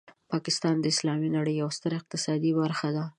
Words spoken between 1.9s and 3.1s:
اقتصادي برخه ده.